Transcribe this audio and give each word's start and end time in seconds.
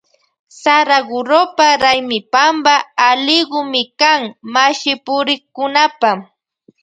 Saragurupa 0.61 1.67
raymipampa 1.83 2.75
allikumi 3.09 3.83
kan 3.99 4.21
mashipurikkunapa. 4.53 6.11